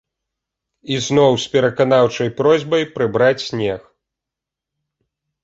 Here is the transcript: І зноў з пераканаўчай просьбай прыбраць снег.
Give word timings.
І 0.95 0.95
зноў 1.07 1.31
з 1.43 1.51
пераканаўчай 1.55 2.29
просьбай 2.41 2.83
прыбраць 2.97 3.45
снег. 3.45 3.87